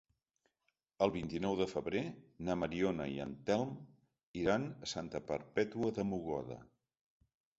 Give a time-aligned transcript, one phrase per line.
[1.05, 2.01] El vint-i-nou de febrer
[2.47, 3.75] na Mariona i en Telm
[4.45, 6.57] iran a Santa Perpètua de Mogoda.